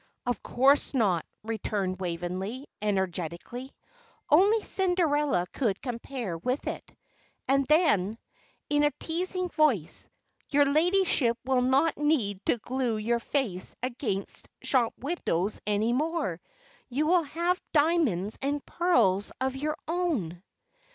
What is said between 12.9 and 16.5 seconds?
your face against shop windows any more.